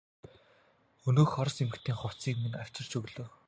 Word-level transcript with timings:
Өнөөх 1.07 1.31
орос 1.41 1.57
эмэгтэй 1.63 1.95
хувцсыг 1.97 2.35
минь 2.41 2.59
авчирч 2.61 2.91
өглөө. 2.99 3.27